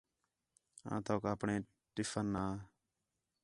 [0.91, 1.55] آں تَوک آپݨے
[1.93, 2.47] ٹفن آ